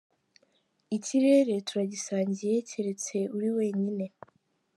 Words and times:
Ikirere 0.95 1.55
turagisangiye 1.67 2.55
twese 2.59 2.67
keretse 2.73 3.17
uri 3.35 3.49
wenyine. 3.57 4.05